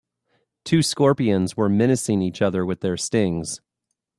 Two 0.65 0.81
scorpions 0.81 1.55
were 1.55 1.69
menacing 1.69 2.23
each 2.23 2.41
other 2.41 2.65
with 2.65 2.79
their 2.81 2.97
stings. 2.97 3.61